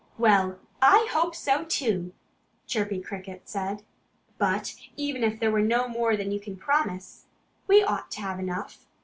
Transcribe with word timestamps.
"Well, 0.17 0.57
I 0.81 1.07
hope 1.11 1.35
so, 1.35 1.63
too," 1.63 2.13
Chirpy 2.65 3.01
Cricket 3.01 3.47
said. 3.47 3.83
"But 4.39 4.73
even 4.97 5.23
if 5.23 5.39
there 5.39 5.51
were 5.51 5.61
no 5.61 5.87
more 5.87 6.17
than 6.17 6.31
you 6.31 6.39
can 6.39 6.57
promise, 6.57 7.25
we 7.67 7.83
ought 7.83 8.09
to 8.09 8.21
have 8.21 8.39
enough. 8.39 8.87